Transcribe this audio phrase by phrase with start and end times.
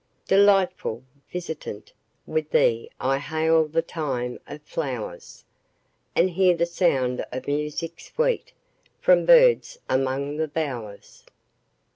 [0.27, 1.93] Delightful visitant!
[2.25, 5.45] with thee I hail the time of flowers,
[6.15, 8.51] And hear the sound of music sweet
[8.99, 11.23] From birds among the bowers.